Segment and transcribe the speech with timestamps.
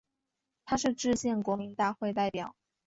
[0.65, 2.55] 他是制宪国民大会代表。